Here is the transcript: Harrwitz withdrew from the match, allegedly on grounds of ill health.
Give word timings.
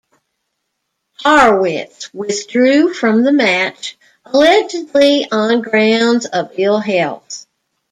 Harrwitz 1.23 2.11
withdrew 2.11 2.91
from 2.91 3.21
the 3.21 3.31
match, 3.31 3.99
allegedly 4.25 5.27
on 5.31 5.61
grounds 5.61 6.25
of 6.25 6.51
ill 6.57 6.79
health. 6.79 7.45